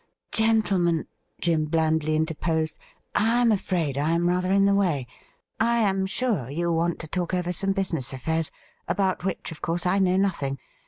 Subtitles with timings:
[0.31, 1.05] 'Gentlemen,'
[1.39, 2.79] Jim blandly interposed,'
[3.15, 5.05] I am afraid I am rather in the way.
[5.59, 8.49] I am sure you want to talk over some business affairs,
[8.87, 10.57] about which, of course, I know nothing.